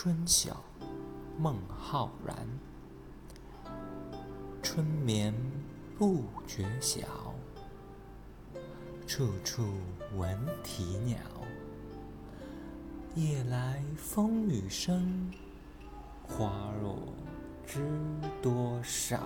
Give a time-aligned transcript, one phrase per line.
[0.00, 0.62] 春晓
[1.36, 2.36] 孟浩然。
[4.62, 5.34] 春眠
[5.98, 7.34] 不觉晓
[9.08, 9.64] 处处
[10.16, 11.18] 闻啼鸟。
[13.16, 15.32] 夜来风雨声
[16.22, 16.96] 花落
[17.66, 17.84] 知
[18.40, 19.18] 多少。